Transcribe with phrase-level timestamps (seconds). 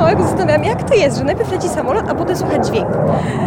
[0.00, 2.88] małego zastanawiałam, jak to jest, że najpierw leci samolot, a potem słychać dźwięk.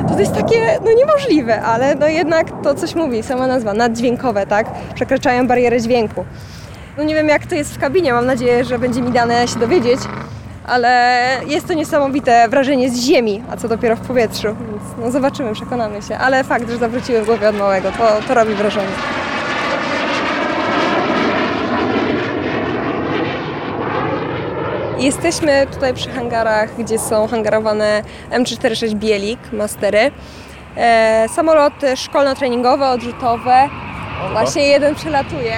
[0.08, 4.48] To, to jest takie, no niemożliwe, ale no jednak to coś mówi, sama nazwa, naddźwiękowe,
[4.48, 4.68] tak?
[4.96, 6.26] Przekraczają barierę dźwięku.
[6.98, 9.60] No nie wiem, jak to jest w kabinie, mam nadzieję, że będzie mi dane się
[9.60, 10.00] dowiedzieć,
[10.68, 15.54] ale jest to niesamowite wrażenie z ziemi, a co dopiero w powietrzu, więc no zobaczymy,
[15.54, 16.18] przekonamy się.
[16.18, 19.23] Ale fakt, że zawróciły w głowie od małego, to, to robi wrażenie.
[25.04, 30.12] Jesteśmy tutaj przy hangarach, gdzie są hangarowane M346 Bielik, Mastery.
[30.78, 33.70] E, samoloty szkolno-treningowe, odrzutowe.
[34.32, 35.54] Właśnie jeden przelatuje.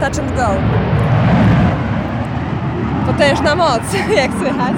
[0.00, 0.46] Touch and go.
[3.06, 3.82] Potężna moc,
[4.22, 4.76] jak słychać.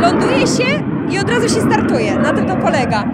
[0.00, 2.16] Ląduje się i od razu się startuje.
[2.18, 3.04] Na tym to polega,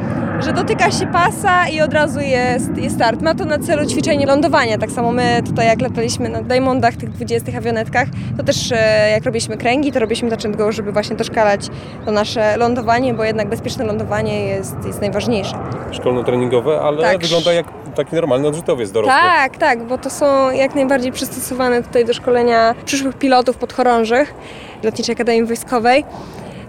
[0.44, 3.22] że dotyka się pasa i od razu jest, jest start.
[3.22, 4.78] Ma to na celu ćwiczenie lądowania.
[4.78, 9.24] Tak samo my tutaj jak lataliśmy na Diamondach, tych 20 awionetkach, to też e, jak
[9.24, 11.68] robiliśmy kręgi, to robiliśmy touch and go, żeby właśnie doszkalać
[12.04, 15.54] to nasze lądowanie, bo jednak bezpieczne lądowanie jest, jest najważniejsze.
[15.92, 17.22] Szkolno-treningowe, ale Tak.
[17.22, 19.12] wygląda jak taki normalny odrzutowiec dorosły.
[19.20, 24.34] Tak, tak, bo to są jak najbardziej przystosowane tutaj do szkolenia przyszłych pilotów podchorążych
[24.82, 26.04] Lotniczej Akademii Wojskowej.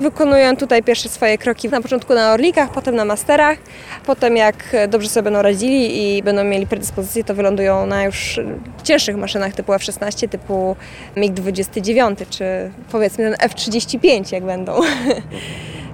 [0.04, 3.58] Wykonują tutaj pierwsze swoje kroki na początku na Orlikach, potem na Masterach.
[4.06, 4.56] Potem jak
[4.88, 8.40] dobrze sobie będą radzili i będą mieli predyspozycję, to wylądują na już
[8.84, 10.76] cięższych maszynach typu F-16, typu
[11.18, 12.46] MiG-29, czy
[12.92, 14.82] powiedzmy ten F-35 jak będą.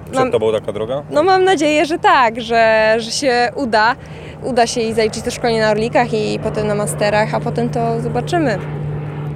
[0.04, 1.02] Przed Mam- tobą taka droga?
[1.10, 3.96] No mam nadzieję, że tak, że, że się uda.
[4.42, 8.00] Uda się i zaliczyć to szkolenie na Orlikach i potem na Masterach, a potem to
[8.00, 8.58] zobaczymy,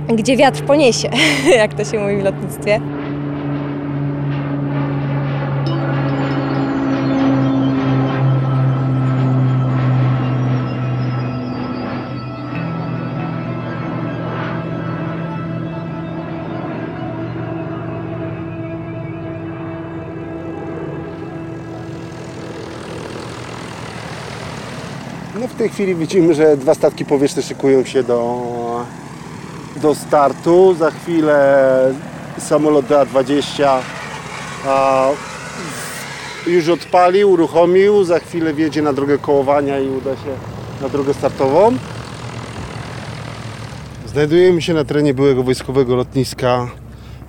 [0.08, 1.10] gdzie wiatr poniesie,
[1.56, 2.80] jak to się mówi w lotnictwie.
[25.64, 28.46] Tej chwili widzimy, że dwa statki powietrzne szykują się do,
[29.76, 30.74] do startu.
[30.74, 31.94] Za chwilę
[32.38, 33.68] samolot DA-20
[34.66, 35.08] a,
[36.46, 38.04] już odpalił, uruchomił.
[38.04, 40.30] Za chwilę wjedzie na drogę kołowania i uda się
[40.82, 41.76] na drogę startową.
[44.06, 46.70] Znajdujemy się na terenie byłego wojskowego lotniska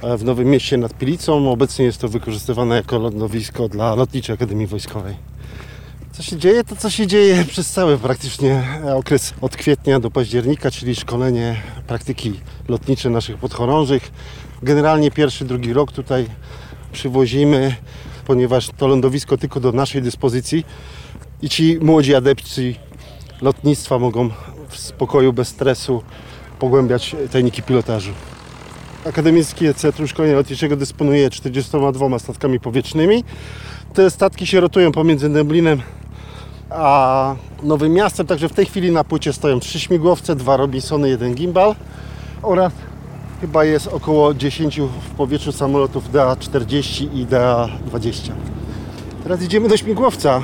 [0.02, 1.52] e, w Nowym Mieście nad Pilicą.
[1.52, 5.16] Obecnie jest to wykorzystywane jako lądowisko dla Lotniczej Akademii Wojskowej.
[6.18, 6.64] Co się dzieje?
[6.64, 8.64] To co się dzieje przez cały praktycznie
[8.96, 12.34] okres od kwietnia do października, czyli szkolenie praktyki
[12.68, 14.12] lotnicze naszych podchorążych.
[14.64, 16.28] Generalnie pierwszy, drugi rok tutaj
[16.92, 17.76] przywozimy,
[18.26, 20.66] ponieważ to lądowisko tylko do naszej dyspozycji
[21.42, 22.76] i ci młodzi adepci
[23.42, 24.30] lotnictwa mogą
[24.70, 26.04] w spokoju, bez stresu
[26.60, 28.12] pogłębiać tajniki pilotażu.
[29.06, 33.24] Akademickie Centrum Szkolenia Lotniczego dysponuje 42 statkami powietrznymi.
[33.94, 35.82] Te statki się rotują pomiędzy Dęblinem
[36.70, 41.36] a Nowym Miastem, także w tej chwili na płycie stoją trzy śmigłowce, dwa Robinsony, jeden
[41.36, 41.76] gimbal
[42.42, 42.74] oraz
[43.42, 48.32] chyba jest około 10 w powietrzu samolotów DA-40 i DA-20.
[49.24, 50.42] Teraz idziemy do śmigłowca,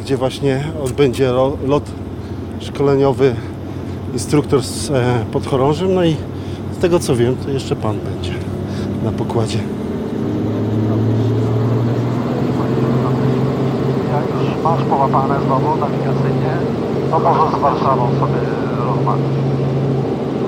[0.00, 1.32] gdzie właśnie odbędzie
[1.66, 1.84] lot
[2.60, 3.34] szkoleniowy
[4.12, 6.16] instruktor z e, podchorążym, no i
[6.78, 8.32] z tego co wiem, to jeszcze Pan będzie
[9.04, 9.58] na pokładzie.
[14.12, 16.52] Jak już masz połapane znowu nawigacyjnie,
[17.10, 18.40] to może z Warszawą sobie
[18.86, 19.36] rozmawiać.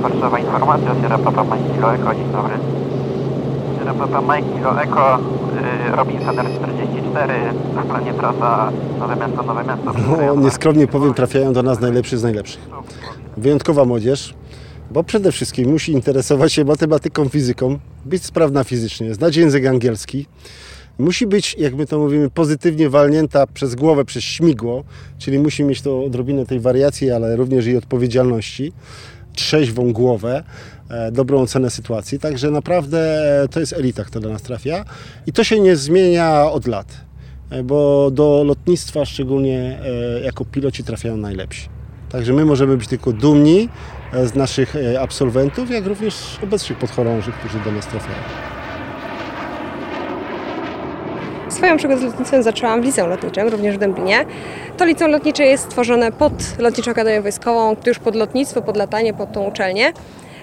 [0.03, 2.55] Warszawa Informacja, Sierra Papa Mike Kilo Eko, dzień dobry.
[3.79, 7.31] Sierra Papa Mike Kilo Eko, y, Robinson R44,
[7.85, 9.93] w planie trasa Nowe Miasto, Nowe Miasto.
[10.27, 12.69] No, nieskromnie powiem, trafiają do nas najlepszy z najlepszych.
[13.37, 14.35] Wyjątkowa młodzież,
[14.91, 20.27] bo przede wszystkim musi interesować się matematyką, fizyką, być sprawna fizycznie, znać język angielski.
[20.99, 24.85] Musi być, jak my to mówimy, pozytywnie walnięta przez głowę, przez śmigło,
[25.19, 28.73] czyli musi mieć to odrobinę tej wariacji, ale również i odpowiedzialności,
[29.35, 30.45] trzeźwą głowę,
[30.91, 32.19] e, dobrą ocenę sytuacji.
[32.19, 32.99] Także naprawdę
[33.43, 34.85] e, to jest elita, która do nas trafia
[35.27, 36.87] i to się nie zmienia od lat
[37.51, 39.81] e, bo do lotnictwa szczególnie
[40.25, 41.69] jako piloci trafiają najlepsi.
[42.09, 43.69] Także my możemy być tylko dumni
[44.25, 48.50] z naszych absolwentów, jak również obecnych podchorążych, którzy do nas trafiają.
[51.61, 54.25] Swoją przygodę z lotnictwem zaczęłam w liceum lotniczym, również w Dęblinie.
[54.77, 59.33] To liceum lotnicze jest stworzone pod Lotniczą Akademię Wojskową, już pod lotnictwo, pod latanie, pod
[59.33, 59.93] tą uczelnię.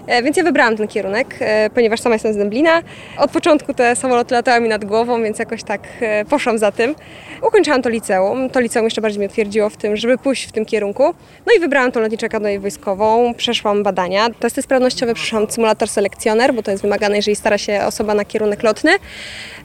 [0.08, 2.82] E, Więc ja wybrałam ten kierunek, e, ponieważ sama jestem z Dęblina.
[3.18, 6.96] Od początku te samoloty latały mi nad głową, więc jakoś tak e, poszłam za tym.
[7.42, 8.50] Ukończyłam to liceum.
[8.50, 11.04] To liceum jeszcze bardziej mnie utwierdziło w tym, żeby pójść w tym kierunku.
[11.46, 14.28] No i wybrałam tą lotniczą akademię wojskową, przeszłam badania.
[14.40, 18.64] Testy sprawnościowe, przeszłam symulator selekcjoner, bo to jest wymagane, jeżeli stara się osoba na kierunek
[18.64, 18.92] lotny.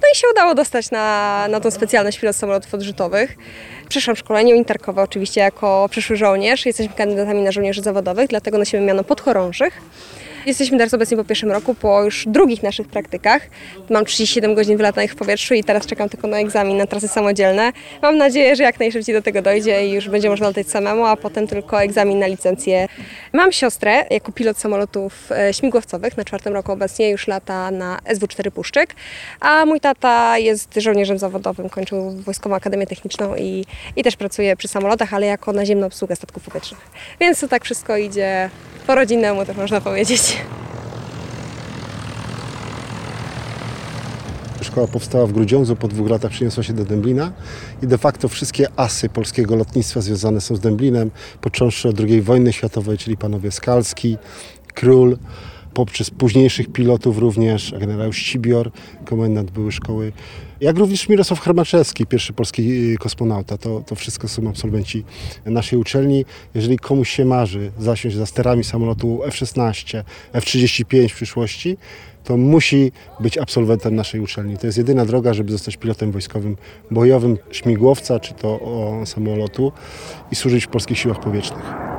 [0.02, 3.36] No i się udało dostać na, na tą specjalność pilot samolotów odrzutowych.
[3.88, 6.66] Przeszłam szkolenie interkowe oczywiście jako przyszły żołnierz.
[6.66, 9.80] Jesteśmy kandydatami na żołnierzy zawodowych, dlatego nosimy miano podchorążych.
[10.46, 13.42] Jesteśmy teraz obecnie po pierwszym roku, po już drugich naszych praktykach.
[13.90, 17.72] Mam 37 godzin wylatanych w powietrzu i teraz czekam tylko na egzamin na trasy samodzielne.
[18.02, 21.16] Mam nadzieję, że jak najszybciej do tego dojdzie i już będzie można latać samemu, a
[21.16, 22.88] potem tylko egzamin na licencję.
[23.32, 26.16] Mam siostrę jako pilot samolotów e, śmigłowcowych.
[26.16, 28.94] Na czwartym roku obecnie już lata na SW-4 Puszczyk,
[29.40, 33.64] a mój tata jest żołnierzem zawodowym, kończył Wojskową Akademię Techniczną i,
[33.96, 36.80] i też pracuje przy samolotach, ale jako naziemna obsługa statków powietrznych.
[37.20, 38.50] Więc to tak wszystko idzie
[38.86, 40.31] po rodzinnemu, tak można powiedzieć.
[44.62, 47.32] Szkoła powstała w Grudziądzu, po dwóch latach przeniosła się do Dęblina
[47.82, 52.52] i de facto wszystkie asy polskiego lotnictwa związane są z Dęblinem, począwszy od II wojny
[52.52, 54.16] światowej, czyli panowie Skalski,
[54.74, 55.16] Król,
[55.74, 58.70] poprzez późniejszych pilotów również, generał Ścibior,
[59.04, 60.12] komendant były szkoły,
[60.60, 63.58] jak również Mirosław Hermaczewski, pierwszy polski y, kosmonauta.
[63.58, 65.04] To, to wszystko są absolwenci
[65.46, 66.24] naszej uczelni.
[66.54, 70.02] Jeżeli komuś się marzy zasiąść za sterami samolotu F-16,
[70.32, 71.76] F-35 w przyszłości,
[72.24, 74.58] to musi być absolwentem naszej uczelni.
[74.58, 76.56] To jest jedyna droga, żeby zostać pilotem wojskowym
[76.90, 78.60] bojowym śmigłowca, czy to
[79.04, 79.72] samolotu
[80.32, 81.91] i służyć w polskich siłach powietrznych.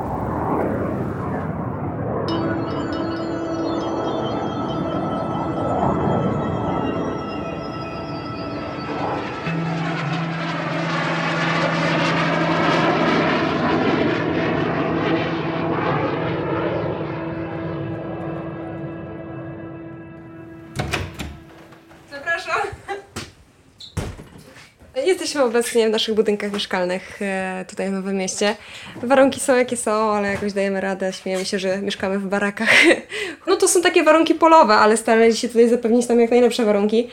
[25.44, 28.56] Obecnie w naszych budynkach mieszkalnych e, tutaj w Nowym Mieście.
[29.04, 31.13] Warunki są jakie są, ale jakoś dajemy radę.
[31.13, 32.69] Śmiejemy się, że mieszkamy w barakach.
[33.48, 37.10] No to są takie warunki polowe, ale starali się tutaj zapewnić nam jak najlepsze warunki.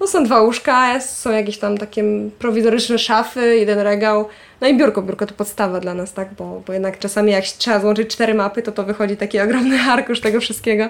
[0.00, 2.04] No są dwa łóżka, są jakieś tam takie
[2.38, 4.28] prowizoryczne szafy, jeden regał,
[4.60, 5.02] no i biurko.
[5.02, 6.34] Biurko to podstawa dla nas, tak?
[6.34, 10.20] Bo, bo jednak czasami jak trzeba złączyć cztery mapy, to to wychodzi taki ogromny arkusz
[10.20, 10.88] tego wszystkiego.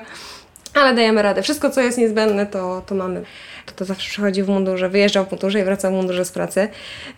[0.74, 1.42] Ale dajemy radę.
[1.42, 3.22] Wszystko, co jest niezbędne, to, to mamy.
[3.66, 6.68] To, to zawsze przychodzi w mundurze, wyjeżdżał w mundurze i wracał w mundurze z pracy.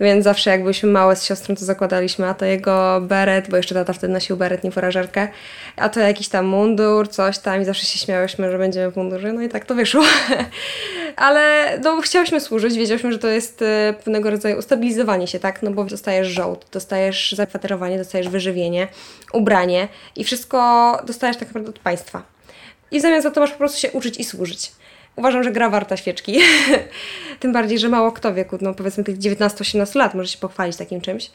[0.01, 3.75] Więc zawsze jak byliśmy małe z siostrą, to zakładaliśmy, a to jego beret, bo jeszcze
[3.75, 5.29] tata wtedy nosił beret, nie forażerkę,
[5.77, 9.33] a to jakiś tam mundur, coś tam i zawsze się śmiałyśmy, że będziemy w mundurze.
[9.33, 10.05] No i tak to wyszło.
[11.17, 15.63] Ale no, chciałyśmy służyć, wiedziałyśmy, że to jest e, pewnego rodzaju ustabilizowanie się, tak?
[15.63, 18.89] No bo dostajesz żołd, dostajesz zakwaterowanie, dostajesz wyżywienie,
[19.33, 22.36] ubranie i wszystko dostajesz tak naprawdę od państwa.
[22.91, 24.73] I w zamian za to masz po prostu się uczyć i służyć.
[25.17, 26.41] Uważam, że gra warta świeczki.
[27.41, 31.01] Tym bardziej, że mało kto wieku, no powiedzmy tych 19-18 lat może się pochwalić takim
[31.01, 31.31] czymś.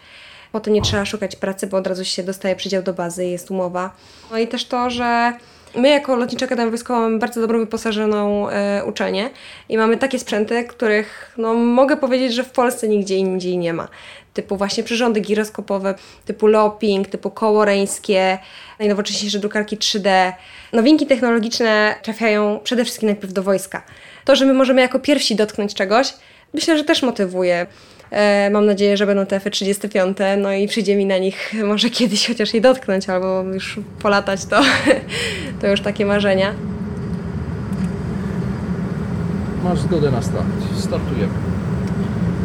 [0.51, 3.95] Potem nie trzeba szukać pracy, bo od razu się dostaje przydział do bazy, jest umowa.
[4.31, 5.33] No i też to, że
[5.75, 9.29] my jako Lotnicza Akademia Wojskowa mamy bardzo dobrą wyposażoną e, uczelnię
[9.69, 13.87] i mamy takie sprzęty, których no, mogę powiedzieć, że w Polsce nigdzie indziej nie ma.
[14.33, 15.95] Typu właśnie przyrządy giroskopowe,
[16.25, 18.39] typu lopping, typu koło reńskie,
[18.79, 20.33] najnowocześniejsze drukarki 3D.
[20.73, 23.83] Nowinki technologiczne trafiają przede wszystkim najpierw do wojska.
[24.25, 26.13] To, że my możemy jako pierwsi dotknąć czegoś,
[26.53, 27.67] myślę, że też motywuje.
[28.11, 32.27] E, Mam nadzieję, że będą te F-35, no i przyjdzie mi na nich może kiedyś
[32.27, 34.61] chociaż je dotknąć, albo już polatać, to,
[35.61, 36.53] to już takie marzenia.
[39.63, 40.45] Masz zgodę na start.
[40.77, 41.33] Startujemy.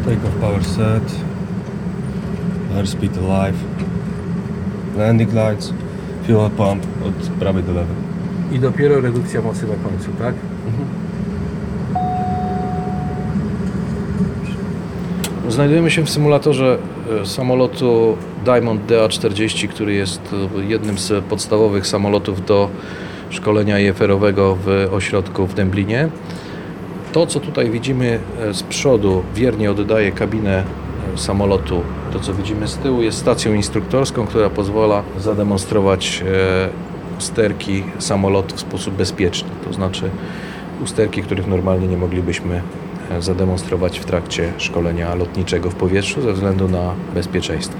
[0.05, 1.15] Takeoff power set.
[2.77, 3.57] Airspeed alive.
[4.97, 5.73] Landing lights.
[6.27, 7.95] Fuel pump od prawej do lewej.
[8.51, 10.35] I dopiero redukcja mocy na końcu, tak?
[15.57, 16.77] Znajdujemy się w symulatorze
[17.21, 20.21] e, samolotu Diamond DA-40, który jest
[20.57, 22.69] e, jednym z podstawowych samolotów do
[23.29, 26.09] szkolenia IFR-owego w ośrodku w Dęblinie.
[27.13, 30.63] To, co tutaj widzimy e, z przodu, wiernie oddaje kabinę
[31.15, 31.81] samolotu.
[32.13, 36.23] To, co widzimy z tyłu, jest stacją instruktorską, która pozwala zademonstrować
[37.19, 39.49] usterki samolotu w sposób bezpieczny.
[39.67, 40.09] To znaczy
[40.83, 42.61] usterki, których normalnie nie moglibyśmy
[43.19, 47.77] zademonstrować w trakcie szkolenia lotniczego w powietrzu ze względu na bezpieczeństwo.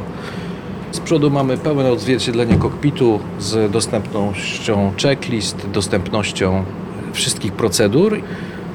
[0.92, 6.64] Z przodu mamy pełne odzwierciedlenie kokpitu z dostępnością checklist, dostępnością
[7.14, 8.22] wszystkich procedur.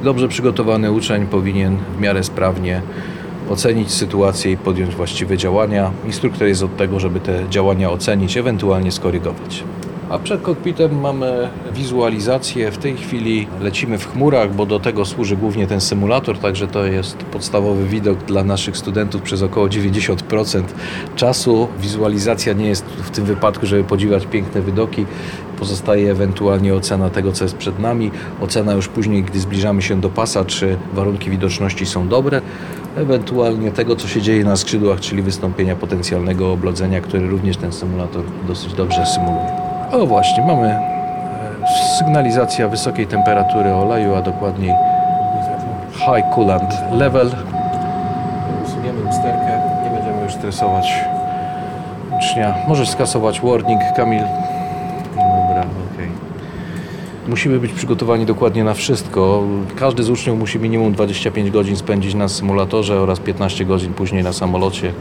[0.04, 2.82] Dobrze przygotowany uczeń powinien w miarę sprawnie
[3.50, 5.90] ocenić sytuację i podjąć właściwe działania.
[6.06, 9.64] Instruktor jest od tego, żeby te działania ocenić, ewentualnie skorygować.
[10.12, 12.70] A przed kokpitem mamy wizualizację.
[12.70, 16.84] W tej chwili lecimy w chmurach, bo do tego służy głównie ten symulator, także to
[16.84, 20.62] jest podstawowy widok dla naszych studentów przez około 90%
[21.16, 21.68] czasu.
[21.80, 25.06] Wizualizacja nie jest w tym wypadku, żeby podziwiać piękne widoki.
[25.58, 28.10] Pozostaje ewentualnie ocena tego, co jest przed nami.
[28.40, 32.42] Ocena już później, gdy zbliżamy się do pasa, czy warunki widoczności są dobre.
[32.96, 38.24] Ewentualnie tego, co się dzieje na skrzydłach, czyli wystąpienia potencjalnego oblodzenia, który również ten symulator
[38.48, 39.61] dosyć dobrze symuluje.
[39.92, 40.78] O właśnie, mamy e,
[41.98, 44.74] sygnalizacja wysokiej temperatury oleju, a dokładniej
[45.92, 47.30] high coolant level.
[48.64, 51.04] Usuniemy usterkę, nie będziemy już stresować
[52.18, 52.54] ucznia.
[52.68, 54.22] Możesz skasować warning, Kamil.
[55.16, 55.60] Dobra,
[55.94, 56.08] okej.
[57.28, 59.42] Musimy być przygotowani dokładnie na wszystko.
[59.76, 64.32] Każdy z uczniów musi minimum 25 godzin spędzić na symulatorze oraz 15 godzin później na
[64.32, 64.92] samolocie.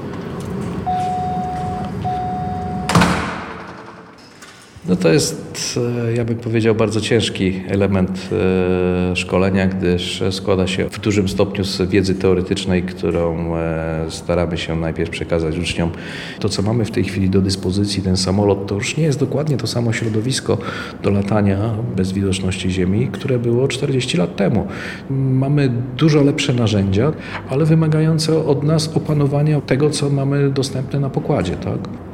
[4.92, 10.90] No to jest, e, ja bym powiedział, bardzo ciężki element e, szkolenia, gdyż składa się
[10.90, 15.92] w dużym stopniu z wiedzy teoretycznej, którą e, staramy się najpierw przekazać uczniom.
[16.40, 19.58] To, co mamy w tej chwili do dyspozycji, ten samolot, to już nie jest dokładnie
[19.58, 20.58] to samo środowisko
[21.04, 21.58] do latania
[21.96, 24.68] bez widoczności Ziemi, które było 40 lat temu.
[25.10, 27.14] Mamy dużo lepsze narzędzia,
[27.50, 32.11] ale wymagające od nas opanowania tego, co mamy dostępne na pokładzie, tak?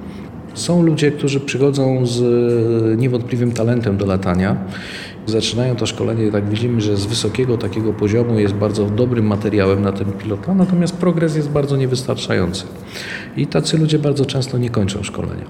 [0.57, 4.57] Są ludzie, którzy przychodzą z e, niewątpliwym talentem do latania.
[5.25, 9.91] Zaczynają to szkolenie, tak widzimy, że z wysokiego takiego poziomu jest bardzo dobrym materiałem na
[9.91, 12.63] ten pilota, natomiast progres jest bardzo niewystarczający.
[13.37, 15.45] I tacy ludzie bardzo często nie kończą szkolenia.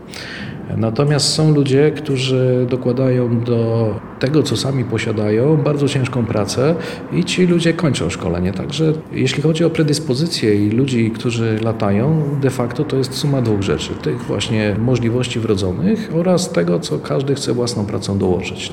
[0.78, 6.76] Natomiast są ludzie, którzy dokładają do tego, co sami posiadają, bardzo ciężką pracę
[7.14, 8.52] i ci ludzie kończą szkolenie.
[8.52, 13.62] Także jeśli chodzi o predyspozycje i ludzi, którzy latają, de facto to jest suma dwóch
[13.62, 13.90] rzeczy.
[14.02, 18.72] Tych właśnie możliwości wrodzonych oraz tego, co każdy chce własną pracą dołożyć.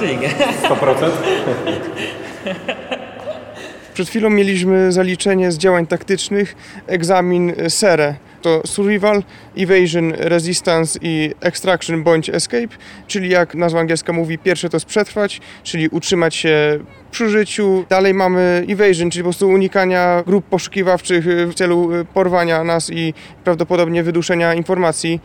[0.00, 0.28] Rewelacyjnie.
[0.62, 1.10] 100%?
[3.94, 8.14] Przed chwilą mieliśmy zaliczenie z działań taktycznych, egzamin SERE.
[8.42, 9.22] To Survival,
[9.58, 12.68] Evasion, Resistance i Extraction bądź Escape,
[13.06, 16.78] czyli jak nazwa angielska mówi, pierwsze to jest przetrwać, czyli utrzymać się
[17.16, 17.84] przy życiu.
[17.88, 24.02] Dalej mamy Evasion, czyli po prostu unikania grup poszukiwawczych w celu porwania nas i prawdopodobnie
[24.02, 25.20] wyduszenia informacji.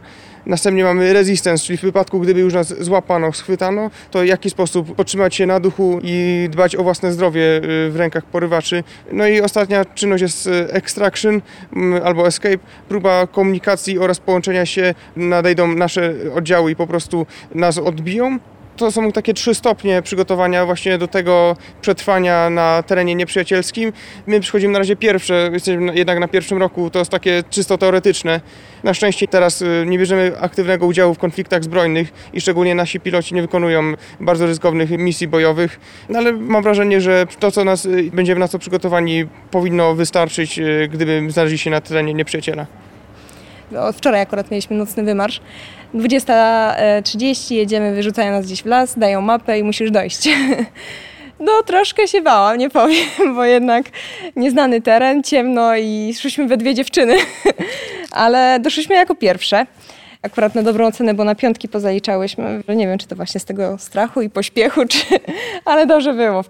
[0.46, 4.96] Następnie mamy resistance, czyli w wypadku, gdyby już nas złapano, schwytano, to w jaki sposób
[4.96, 8.84] podtrzymać się na duchu i dbać o własne zdrowie y, w rękach porywaczy.
[9.12, 11.42] No i ostatnia czynność jest y, extraction
[11.76, 12.58] mm, albo escape,
[12.90, 18.40] próba komunikacji oraz połączenia się, nadejdą nasze oddziały i po prostu nas odbiją.
[18.78, 23.94] To są takie trzy stopnie przygotowania właśnie do tego przetrwania na terenie nieprzyjacielskim.
[24.28, 28.42] My przychodzimy na razie pierwsze, jesteśmy jednak na pierwszym roku, to jest takie czysto teoretyczne.
[28.84, 33.36] Na szczęście teraz y, nie bierzemy aktywnego udziału w konfliktach zbrojnych i szczególnie nasi piloci
[33.36, 38.10] nie wykonują bardzo ryzykownych misji bojowych, no ale mam wrażenie, że to, co nas, y,
[38.14, 42.66] będziemy na to przygotowani, powinno wystarczyć, y, gdyby znaleźli się na terenie nieprzyjaciela.
[43.72, 45.42] No, wczoraj akurat mieliśmy nocny wymarsz.
[45.96, 50.30] 20.30 jedziemy, wyrzucają nas gdzieś w las, dają mapę i musisz dojść.
[51.44, 53.86] No troszkę się bałam, nie powiem, bo jednak
[54.36, 57.18] nieznany teren, ciemno i szliśmy we dwie dziewczyny,
[58.12, 59.66] ale doszliśmy jako pierwsze.
[60.22, 62.64] Akurat na dobrą ocenę, bo na piątki pozaliczałyśmy.
[62.76, 65.00] Nie wiem, czy to właśnie z tego strachu i pośpiechu, czy...
[65.66, 66.44] ale dobrze było.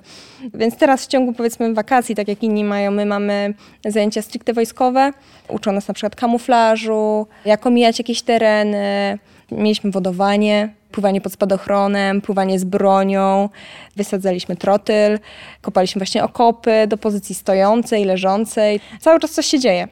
[0.54, 3.54] Więc teraz w ciągu powiedzmy wakacji, tak jak inni mają, my mamy
[3.86, 5.13] zajęcia stricte wojskowe.
[5.48, 9.20] Uczą nas na przykład kamuflażu, jak omijać jakieś tereny.
[9.51, 13.50] Mieliśmy wodowanie, pływanie pod spadochronem, pływanie z bronią,
[13.96, 15.20] wysadzaliśmy trotyl,
[15.62, 18.80] kopaliśmy właśnie okopy do pozycji stojącej, leżącej.
[19.00, 19.88] Cały czas coś się dzieje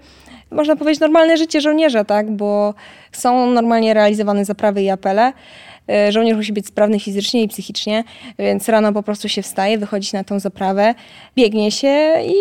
[0.52, 2.32] można powiedzieć, normalne życie żołnierza, tak?
[2.32, 2.74] bo
[3.12, 5.34] są normalnie realizowane zaprawy i apele.
[5.90, 8.04] E, Żołnierz musi być sprawny fizycznie i psychicznie,
[8.40, 10.96] więc rano po prostu się wstaje, wychodzi na tą zaprawę,
[11.36, 12.34] biegnie się i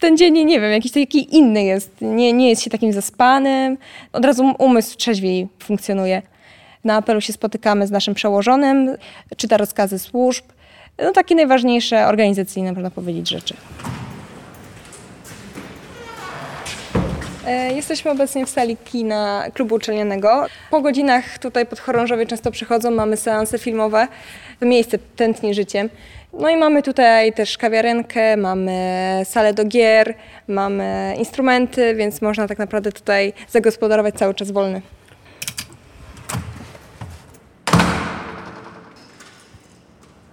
[0.00, 1.90] ten dzień, nie wiem, jakiś taki inny jest.
[2.00, 3.78] Nie, nie jest się takim zaspanym,
[4.12, 6.22] od razu umysł trzeźwiej funkcjonuje.
[6.84, 8.96] Na apelu się spotykamy z naszym przełożonym,
[9.36, 10.44] czyta rozkazy służb.
[10.98, 13.54] No takie najważniejsze organizacyjne, można powiedzieć, rzeczy.
[13.54, 14.02] E,
[17.74, 20.46] Jesteśmy obecnie w sali kina klubu uczelnianego.
[20.70, 24.08] Po godzinach tutaj podchorążowie często przychodzą, mamy seanse filmowe.
[24.60, 25.88] Miejsce tętni życiem.
[26.32, 28.72] No i mamy tutaj też kawiarenkę, mamy
[29.24, 30.14] salę do gier,
[30.48, 34.82] mamy instrumenty, więc można tak naprawdę tutaj zagospodarować cały czas wolny.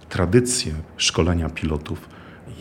[0.09, 2.09] Tradycja szkolenia pilotów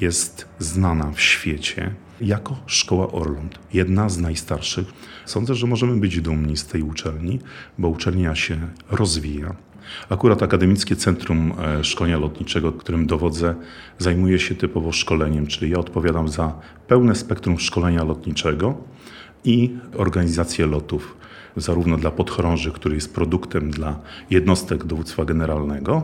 [0.01, 3.59] jest znana w świecie jako Szkoła Orląt.
[3.73, 4.93] Jedna z najstarszych.
[5.27, 7.39] Sądzę, że możemy być dumni z tej uczelni,
[7.79, 8.59] bo uczelnia się
[8.91, 9.57] rozwija.
[10.09, 13.55] Akurat Akademickie Centrum e, Szkolenia Lotniczego, którym dowodzę,
[13.99, 18.79] zajmuje się typowo szkoleniem, czyli ja odpowiadam za pełne spektrum szkolenia lotniczego
[19.45, 21.17] i organizację lotów,
[21.57, 26.03] zarówno dla podchorąży, który jest produktem dla jednostek dowództwa generalnego,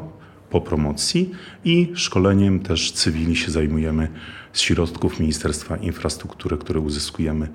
[0.55, 1.31] po promocji
[1.65, 4.09] i szkoleniem też cywili się zajmujemy
[4.53, 7.49] z środków Ministerstwa Infrastruktury, które uzyskujemy.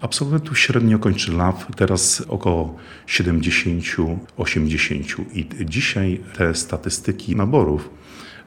[0.00, 7.90] Absolwentów średnio kończy LAW, teraz około 70-80 i dzisiaj te statystyki naborów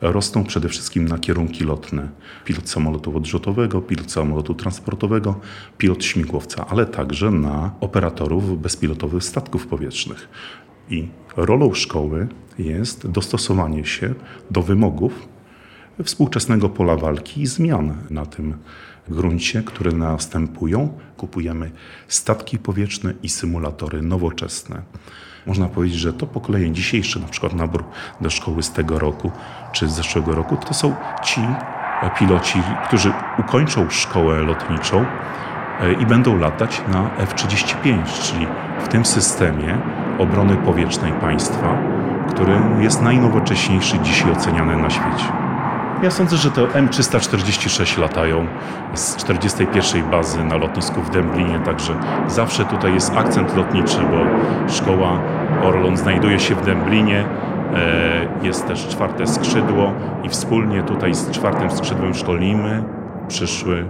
[0.02, 2.10] rosną przede wszystkim na kierunki lotne.
[2.46, 5.40] Pilot samolotu odrzutowego, pilot samolotu transportowego,
[5.78, 10.28] pilot śmigłowca, ale także na operatorów bezpilotowych statków powietrznych.
[10.90, 12.28] I rolą szkoły
[12.60, 14.14] jest dostosowanie się
[14.52, 15.28] do wymogów
[16.04, 18.58] współczesnego pola walki i zmian na tym
[19.10, 20.98] gruncie, które następują.
[21.18, 21.72] Kupujemy
[22.08, 24.82] statki powietrzne i symulatory nowoczesne.
[25.46, 27.84] Można powiedzieć, że to pokolenie dzisiejsze, na przykład nabór
[28.22, 29.32] do szkoły z tego roku
[29.72, 31.42] czy z zeszłego roku, to są ci
[32.20, 35.06] piloci, którzy ukończą szkołę lotniczą
[35.82, 38.48] e, i będą latać na F-35, czyli
[38.80, 39.78] w tym systemie
[40.20, 41.78] obrony powietrznej państwa,
[42.30, 45.26] który jest najnowocześniejszy dzisiaj oceniany na świecie.
[46.04, 48.48] Ja sądzę, że to M346 latają
[48.94, 51.94] z 41 bazy na lotnisku w Dęblinie, także
[52.28, 54.18] zawsze tutaj jest akcent lotniczy, bo
[54.74, 55.20] szkoła
[55.64, 57.26] Orlon znajduje się w Dęblinie.
[57.76, 59.94] E, Jest też czwarte skrzydło
[60.24, 62.84] i wspólnie tutaj z czwartym skrzydłem szkolimy
[63.28, 63.86] przyszły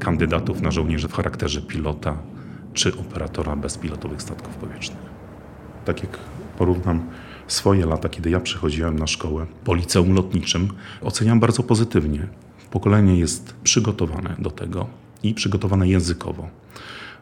[0.00, 2.14] kandydatów na żołnierzy w charakterze pilota
[2.72, 5.15] czy operatora bezpilotowych statków powietrznych.
[5.86, 6.18] Tak jak
[6.58, 7.02] porównam
[7.46, 10.68] swoje lata, kiedy ja przychodziłem na szkołę po liceum lotniczym,
[11.02, 12.26] oceniam bardzo pozytywnie.
[12.70, 14.86] Pokolenie jest przygotowane do tego
[15.22, 16.48] i przygotowane językowo.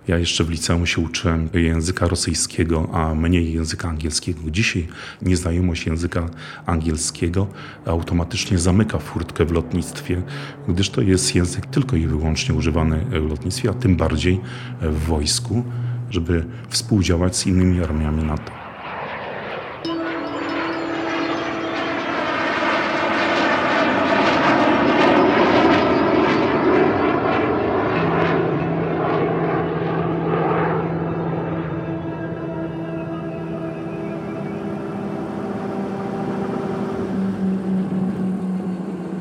[0.08, 4.40] Ja jeszcze w liceum się uczyłem języka rosyjskiego, a mniej języka angielskiego.
[4.50, 4.88] Dzisiaj
[5.22, 6.28] nieznajomość języka
[6.66, 7.46] angielskiego
[7.86, 10.22] automatycznie zamyka furtkę w lotnictwie,
[10.68, 14.40] gdyż to jest język tylko i wyłącznie używany w lotnictwie, a tym bardziej
[14.80, 15.64] w wojsku,
[16.10, 18.52] żeby współdziałać z innymi armiami NATO.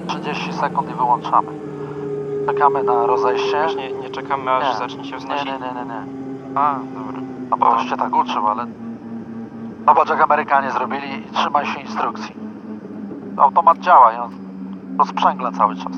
[0.08, 1.52] Trzydzieści sekund i wyłączamy.
[2.48, 3.66] Czekamy na rozejście.
[3.78, 4.78] Nie, nie czekamy aż Nie.
[4.80, 5.46] zacznie się Nie, wznosić.
[5.46, 6.23] nie, nie, nie, nie.
[6.56, 7.22] A, dobra.
[7.50, 8.66] No bo cię tak uczył, ale...
[9.88, 12.36] Zobacz jak Amerykanie zrobili i trzymaj się instrukcji.
[13.38, 14.32] Automat działa i on
[15.00, 15.94] rozprzęgla cały czas.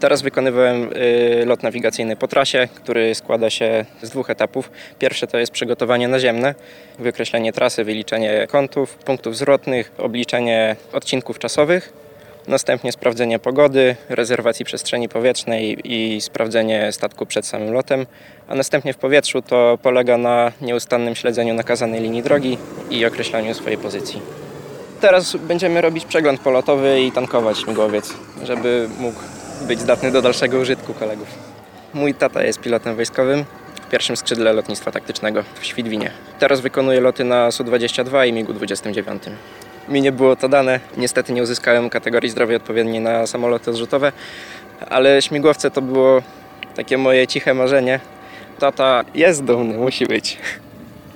[0.00, 4.70] Teraz wykonywałem y, lot nawigacyjny po trasie, który składa się z dwóch etapów.
[4.98, 6.54] Pierwsze to jest przygotowanie naziemne,
[6.98, 11.92] wykreślenie trasy, wyliczenie kątów, punktów zwrotnych, obliczenie odcinków czasowych.
[12.48, 18.06] Następnie sprawdzenie pogody, rezerwacji przestrzeni powietrznej i sprawdzenie statku przed samym lotem.
[18.48, 22.58] A następnie w powietrzu to polega na nieustannym śledzeniu nakazanej linii drogi
[22.90, 24.22] i określaniu swojej pozycji.
[25.00, 29.20] Teraz będziemy robić przegląd polotowy i tankować śmigłowiec, żeby mógł
[29.68, 31.28] być zdatny do dalszego użytku kolegów.
[31.94, 33.44] Mój tata jest pilotem wojskowym
[33.86, 36.10] w pierwszym skrzydle lotnictwa taktycznego w Świdwinie.
[36.38, 39.18] Teraz wykonuje loty na Su-22 i MiG-29.
[39.90, 40.80] Mi nie było to dane.
[40.96, 44.12] Niestety nie uzyskałem kategorii zdrowia odpowiedniej na samoloty odrzutowe,
[44.90, 46.22] ale śmigłowce to było
[46.76, 48.00] takie moje ciche marzenie.
[48.58, 50.38] Tata jest dumny, musi być.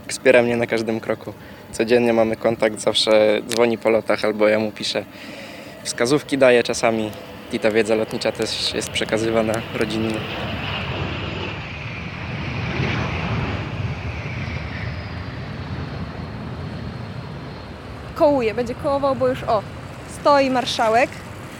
[0.08, 1.32] Wspiera mnie na każdym kroku.
[1.72, 5.04] Codziennie mamy kontakt, zawsze dzwoni po lotach albo ja mu piszę.
[5.82, 7.10] Wskazówki daję czasami
[7.52, 10.14] i ta wiedza lotnicza też jest przekazywana rodzinnie.
[18.24, 19.62] Kołuje, będzie kołował, bo już o,
[20.20, 21.10] stoi marszałek.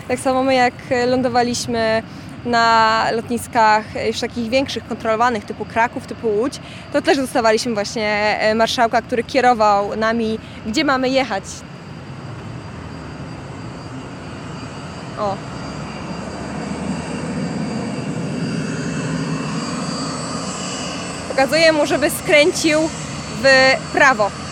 [0.09, 0.75] Tak samo my jak
[1.07, 2.03] lądowaliśmy
[2.45, 6.61] na lotniskach już takich większych, kontrolowanych, typu Kraków, typu Łódź,
[6.93, 11.45] to też dostawaliśmy właśnie e, marszałka, który kierował nami, gdzie mamy jechać.
[15.19, 15.37] O.
[21.29, 22.81] Pokazuję mu, żeby skręcił
[23.43, 23.47] w
[23.93, 24.44] prawo.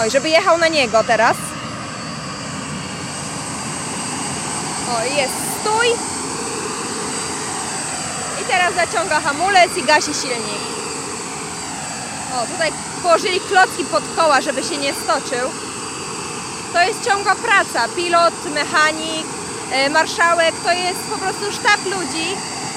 [0.00, 1.36] Oj, żeby jechał na niego teraz.
[4.92, 5.86] O, jest stój.
[8.42, 10.62] I teraz zaciąga hamulec i gasi silnik.
[12.34, 15.50] O, tutaj położyli klocki pod koła, żeby się nie stoczył.
[16.72, 17.88] To jest ciągła praca.
[17.96, 19.26] Pilot, mechanik,
[19.72, 22.26] e, marszałek, to jest po prostu sztab ludzi,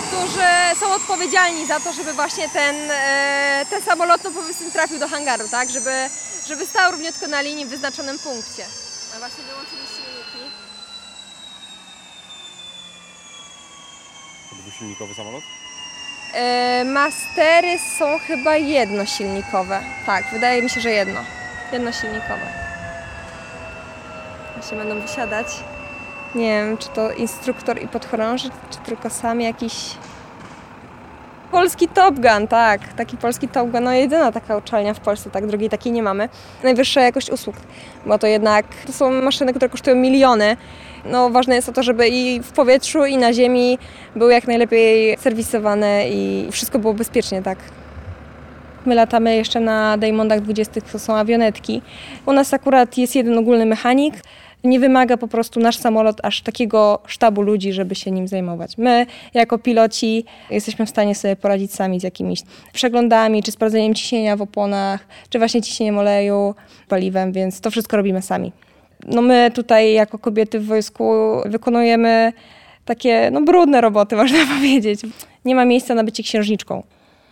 [0.08, 5.08] którzy są odpowiedzialni za to, żeby właśnie ten, e, ten samolot no powiedzmy trafił do
[5.08, 5.70] hangaru, tak?
[5.70, 6.10] Żeby,
[6.48, 8.66] żeby stał równiutko na linii w wyznaczonym punkcie.
[9.16, 10.52] A właśnie wyłączyli silniki.
[14.62, 15.44] Dwusilnikowy samolot?
[16.34, 19.82] E, Mastery są chyba jednosilnikowe.
[20.06, 21.20] Tak, wydaje mi się, że jedno.
[21.72, 22.48] Jednosilnikowe.
[24.54, 25.48] Właśnie będą wysiadać.
[26.36, 29.74] Nie wiem, czy to instruktor i podchorąży, czy tylko sam jakiś...
[31.52, 32.94] Polski Top Gun, tak.
[32.94, 33.84] Taki polski Top Gun.
[33.84, 35.48] No jedyna taka uczelnia w Polsce, tak.
[35.48, 36.30] Drugiej takiej nie mamy.
[36.64, 37.56] Najwyższa jakość usług.
[38.06, 40.58] Bo to jednak to są maszyny, które kosztują miliony.
[41.06, 43.78] No ważne jest to, żeby i w powietrzu, i na ziemi
[44.16, 47.58] były jak najlepiej serwisowane i wszystko było bezpiecznie, tak.
[48.86, 51.82] My latamy jeszcze na Diamondach 20, to są awionetki.
[52.26, 54.16] U nas akurat jest jeden ogólny mechanik.
[54.66, 58.78] Nie wymaga po prostu nasz samolot aż takiego sztabu ludzi, żeby się nim zajmować.
[58.78, 62.42] My, jako piloci, jesteśmy w stanie sobie poradzić sami z jakimiś
[62.74, 66.56] przeglądami, czy sprawdzeniem ciśnienia w oponach, czy właśnie ciśnieniem oleju,
[66.88, 68.52] paliwem, więc to wszystko robimy sami.
[69.08, 71.14] No my tutaj, jako kobiety w wojsku,
[71.46, 72.34] wykonujemy
[72.86, 75.02] takie no, brudne roboty, można powiedzieć.
[75.46, 76.84] Nie ma miejsca na bycie księżniczką.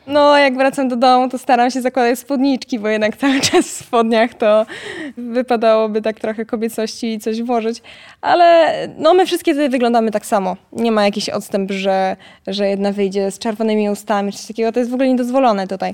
[0.07, 3.85] No, jak wracam do domu, to staram się zakładać spódniczki, bo jednak cały czas w
[3.85, 4.65] spodniach to
[5.17, 7.81] wypadałoby tak trochę kobiecości i coś włożyć.
[8.21, 10.57] Ale no, my wszystkie tutaj wyglądamy tak samo.
[10.71, 12.15] Nie ma jakiś odstęp, że,
[12.47, 14.71] że jedna wyjdzie z czerwonymi ustami, czy coś takiego.
[14.71, 15.93] To jest w ogóle niedozwolone tutaj.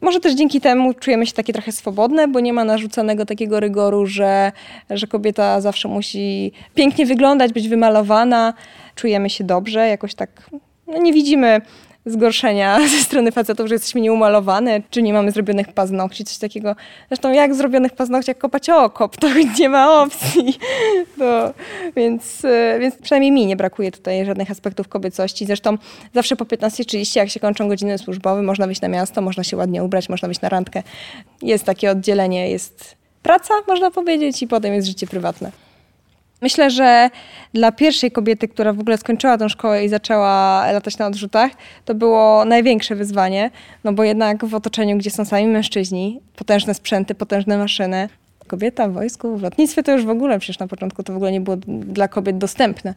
[0.00, 4.06] Może też dzięki temu czujemy się takie trochę swobodne, bo nie ma narzuconego takiego rygoru,
[4.06, 4.52] że,
[4.90, 8.54] że kobieta zawsze musi pięknie wyglądać, być wymalowana.
[8.94, 10.50] Czujemy się dobrze, jakoś tak
[10.86, 11.60] no nie widzimy
[12.06, 16.76] zgorszenia ze strony facetów, że jesteśmy nieumalowane, czy nie mamy zrobionych paznokci, coś takiego.
[17.08, 20.58] Zresztą jak zrobionych paznokciach kopać okop, to nie ma opcji.
[21.18, 21.54] To,
[21.96, 25.46] więc, e, więc przynajmniej mi nie brakuje tutaj żadnych aspektów kobiecości.
[25.46, 25.78] Zresztą
[26.14, 29.84] zawsze po 15.30, jak się kończą godziny służbowe, można wyjść na miasto, można się ładnie
[29.84, 30.82] ubrać, można wyjść na randkę.
[31.42, 35.52] Jest takie oddzielenie, jest praca, można powiedzieć, i potem jest życie prywatne.
[36.42, 37.10] Myślę, że
[37.54, 41.52] dla pierwszej kobiety, która w ogóle skończyła tą szkołę i zaczęła latać na odrzutach,
[41.84, 43.50] to było największe wyzwanie,
[43.84, 48.08] no bo jednak w otoczeniu, gdzie są sami mężczyźni, potężne sprzęty, potężne maszyny,
[48.46, 51.32] kobieta w wojsku, w lotnictwie to już w ogóle, przecież na początku to w ogóle
[51.32, 52.94] nie było dla kobiet dostępne.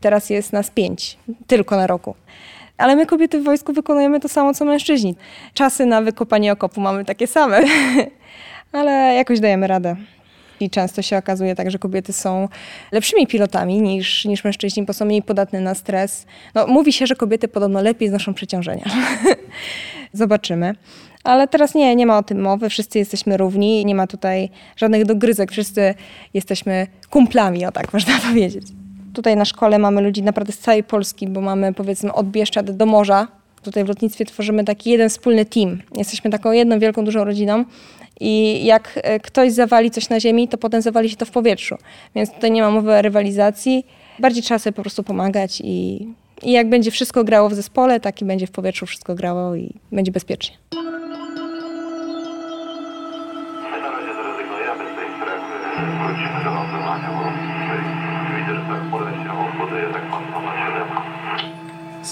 [0.00, 2.14] Teraz jest nas pięć, tylko na roku.
[2.78, 5.14] Ale my kobiety w wojsku wykonujemy to samo, co mężczyźni.
[5.54, 7.60] Czasy na wykopanie okopu mamy takie same,
[8.72, 9.96] ale jakoś dajemy radę.
[10.62, 12.48] I często się okazuje tak, że kobiety są
[12.92, 16.26] lepszymi pilotami niż, niż mężczyźni, bo są mniej podatne na stres.
[16.54, 18.84] No, mówi się, że kobiety podobno lepiej znoszą przeciążenia.
[20.12, 20.74] Zobaczymy.
[21.24, 22.68] Ale teraz nie, nie ma o tym mowy.
[22.68, 23.84] Wszyscy jesteśmy równi.
[23.84, 25.52] Nie ma tutaj żadnych dogryzek.
[25.52, 25.94] Wszyscy
[26.34, 28.66] jesteśmy kumplami, o tak można powiedzieć.
[29.14, 32.86] Tutaj na szkole mamy ludzi naprawdę z całej Polski, bo mamy powiedzmy od Bieszczad do
[32.86, 33.41] morza.
[33.62, 35.82] Tutaj w lotnictwie tworzymy taki jeden wspólny team.
[35.96, 37.64] Jesteśmy taką jedną wielką, dużą rodziną
[38.20, 41.76] i jak e, ktoś zawali coś na ziemi, to potem zawali się to w powietrzu.
[42.14, 43.86] Więc tutaj nie ma mowy o rywalizacji.
[44.18, 46.06] Bardziej trzeba sobie po prostu pomagać i,
[46.42, 49.74] i jak będzie wszystko grało w zespole, tak i będzie w powietrzu wszystko grało i
[49.92, 50.56] będzie bezpiecznie.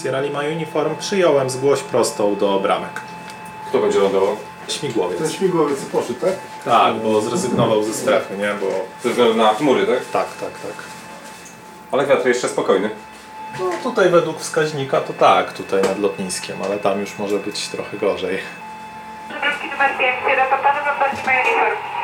[0.02, 3.00] Sierra Lima Uniform przyjąłem, zgłoś prostą do bramek.
[3.68, 4.36] Kto będzie lądował?
[4.68, 5.32] Śmigłowiec.
[5.32, 6.32] śmigłowiec poszedł, tak?
[6.64, 8.54] Tak, bo zrezygnował ze strefy, nie?
[8.60, 8.66] Bo...
[9.02, 9.98] Ze względu na chmury, tak?
[10.12, 10.84] Tak, tak, tak.
[11.92, 12.90] Ale wiatr jeszcze spokojny.
[13.60, 17.96] No tutaj według wskaźnika to tak, tutaj nad lotniskiem, ale tam już może być trochę
[17.96, 18.38] gorzej.
[19.30, 21.99] Żebrowski numer 5, Sierra Papa, numer Lima Uniform.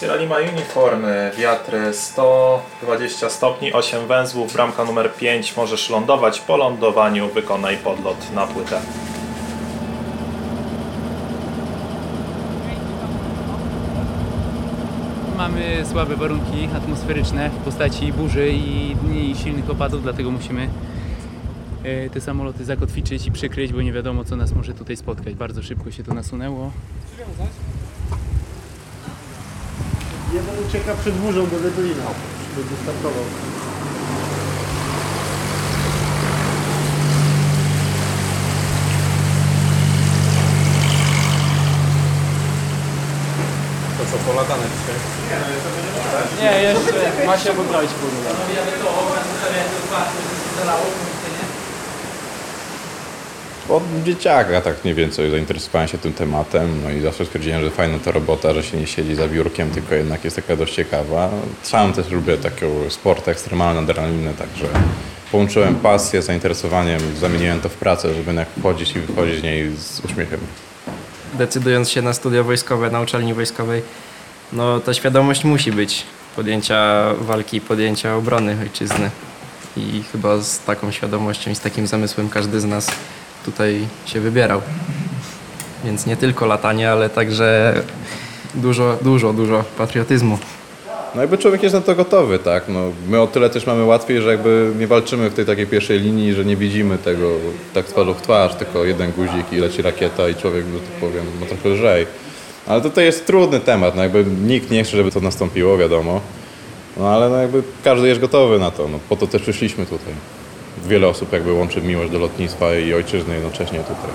[0.00, 6.40] Sierra Lima Uniformy, wiatry 120 stopni, 8 węzłów, bramka numer 5, możesz lądować.
[6.40, 8.80] Po lądowaniu wykonaj podlot na płytę.
[15.36, 20.68] Mamy słabe warunki atmosferyczne w postaci burzy i dni silnych opadów, dlatego musimy
[21.84, 25.34] e, te samoloty zakotwiczyć i przykryć, bo nie wiadomo co nas może tutaj spotkać.
[25.34, 26.70] Bardzo szybko się to nasunęło.
[30.34, 32.04] Jeden ucieka przed burzą do Lublina,
[32.56, 33.24] żeby startował.
[43.98, 44.98] To co, polatane dzisiaj?
[46.42, 48.30] Nie, jeszcze ma się wybrać kurwa.
[48.38, 51.13] No, ja to obraz, to jest
[53.68, 57.98] od dzieciaka tak mniej więcej zainteresowałem się tym tematem, no i zawsze stwierdziłem, że fajna
[57.98, 61.30] to robota, że się nie siedzi za biurkiem, tylko jednak jest taka dość ciekawa.
[61.62, 64.66] Sam też lubię takie sporty ekstremalne, adrenalinne, także
[65.32, 69.76] połączyłem pasję z zainteresowaniem, zamieniłem to w pracę, żeby jednak wchodzić i wychodzić z niej
[69.76, 70.40] z uśmiechem.
[71.34, 73.82] Decydując się na studia wojskowe na uczelni wojskowej,
[74.52, 76.02] no ta świadomość musi być
[76.36, 79.10] podjęcia walki, podjęcia obrony ojczyzny.
[79.76, 82.90] I chyba z taką świadomością i z takim zamysłem każdy z nas
[83.44, 84.60] tutaj się wybierał.
[85.84, 87.74] Więc nie tylko latanie, ale także
[88.54, 90.38] dużo, dużo, dużo patriotyzmu.
[91.14, 92.64] No jakby człowiek jest na to gotowy, tak?
[92.68, 96.00] No, my o tyle też mamy łatwiej, że jakby nie walczymy w tej takiej pierwszej
[96.00, 97.30] linii, że nie widzimy tego
[97.74, 101.24] tak twarzą w twarz, tylko jeden guzik i leci rakieta i człowiek, że tak powiem,
[101.40, 102.06] ma trochę lżej.
[102.66, 106.20] Ale tutaj jest trudny temat, no jakby nikt nie chce, żeby to nastąpiło, wiadomo.
[106.96, 110.14] No ale no jakby każdy jest gotowy na to, no po to też przyszliśmy tutaj.
[110.86, 114.10] Wiele osób jakby łączy miłość do lotnictwa i ojczyzny jednocześnie tutaj.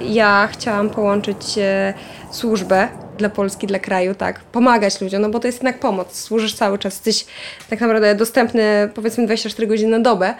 [0.00, 1.94] Ja chciałam połączyć e,
[2.30, 6.20] służbę dla Polski, dla kraju, tak, pomagać ludziom, no bo to jest jednak pomoc.
[6.20, 7.26] Służysz cały czas, jesteś
[7.70, 10.34] tak naprawdę dostępny powiedzmy 24 godziny na dobę,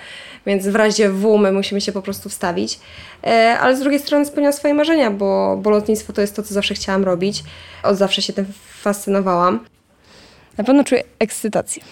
[0.47, 2.81] więc w razie W my musimy się po prostu wstawić.
[3.25, 6.55] E, ale z drugiej strony spełniam swoje marzenia, bo, bo lotnictwo to jest to, co
[6.55, 7.45] zawsze chciałam robić.
[7.83, 8.47] Od zawsze się tym
[8.83, 9.65] fascynowałam.
[10.59, 11.83] Na pewno czuję ekscytację.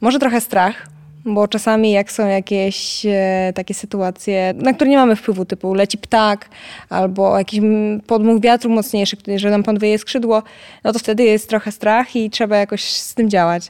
[0.00, 0.86] Może trochę strach,
[1.24, 5.98] bo czasami jak są jakieś e, takie sytuacje, na które nie mamy wpływu, typu leci
[5.98, 6.48] ptak
[6.88, 7.60] albo jakiś
[8.06, 10.42] podmuch wiatru mocniejszy, że nam panuje skrzydło,
[10.84, 13.68] no to wtedy jest trochę strach i trzeba jakoś z tym działać.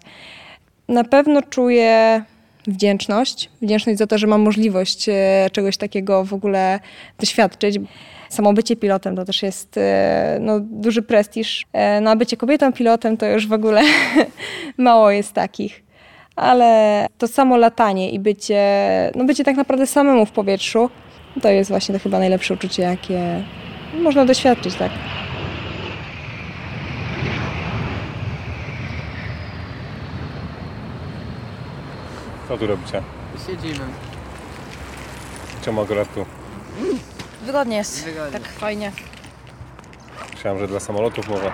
[0.89, 2.23] Na pewno czuję
[2.67, 3.51] wdzięczność.
[3.63, 6.81] Wdzięczność za to, że mam możliwość e, czegoś takiego w ogóle
[7.19, 7.79] doświadczyć.
[8.31, 11.67] Samo bycie pilotem to też jest e, no, duży prestiż.
[11.73, 13.83] E, No a bycie kobietą pilotem to już w ogóle
[14.79, 15.83] mało jest takich.
[16.37, 18.63] Ale to samo latanie i bycie,
[19.15, 20.91] no bycie tak naprawdę samemu w powietrzu,
[21.43, 23.43] to jest właśnie to chyba najlepsze uczucie, jakie
[24.03, 24.91] można doświadczyć, tak.
[32.49, 33.03] Co tu robicie?
[33.47, 33.85] Siedzimy.
[35.65, 36.25] Czemu akurat tu?
[37.43, 38.05] Wygodnie jest.
[38.33, 38.93] Tak fajnie.
[40.35, 41.53] Myślałem, że dla samolotów może.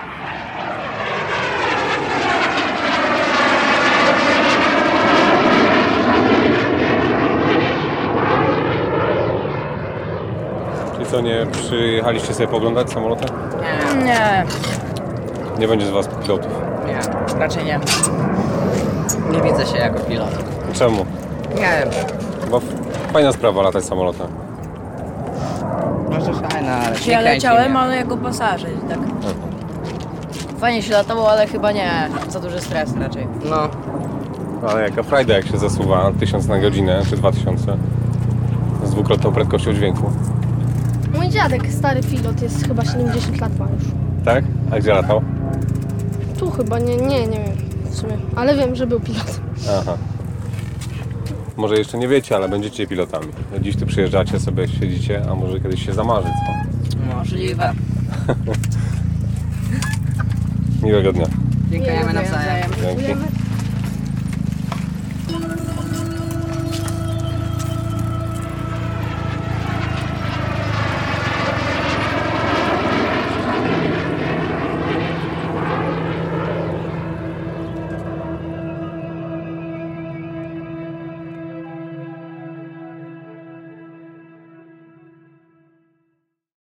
[10.93, 13.25] Czyli co, nie przyjechaliście sobie poglądać samoloty?
[14.05, 14.45] Nie,
[15.59, 16.51] Nie będzie z was pilotów.
[16.87, 16.99] nie,
[17.39, 17.79] raczej nie.
[19.31, 20.29] Nie widzę się jako pilot.
[20.73, 21.05] Czemu?
[21.55, 21.89] Nie wiem.
[22.51, 22.61] Bo
[23.13, 24.27] fajna sprawa latać samolotem.
[26.09, 28.99] Może fajne, ale Czy ja leciałem, ale jako pasażer, tak.
[30.59, 31.91] Fajnie się latało, ale chyba nie.
[32.29, 33.27] Za duży stres raczej.
[33.49, 33.69] No.
[34.69, 37.77] Ale jaka frajda jak się zasuwa 1000 na godzinę czy 2000
[38.83, 40.11] z dwukrotną prędkością dźwięku.
[41.15, 43.83] Mój dziadek, stary pilot, jest chyba 70 lat ma już.
[44.25, 44.43] Tak?
[44.71, 45.21] A gdzie latał?
[46.39, 47.55] Tu chyba, nie, nie, nie wiem
[47.89, 49.39] w sumie, ale wiem, że był pilot.
[49.81, 49.97] Aha.
[51.57, 53.27] Może jeszcze nie wiecie, ale będziecie pilotami.
[53.61, 57.15] Dziś tu przyjeżdżacie sobie, siedzicie, a może kiedyś się zamarzy, co?
[57.15, 57.73] Możliwe.
[60.83, 61.25] Miłego dnia.
[61.71, 62.69] Dziękujemy nawzajem.
[62.81, 63.03] Dzięki.